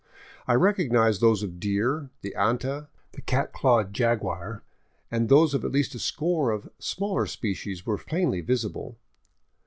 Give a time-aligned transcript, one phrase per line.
[0.47, 4.63] I recognized those of the deer, the anta, the cat clawed jaguar;
[5.11, 8.97] and those of at least a score of smaller species were plainly visible.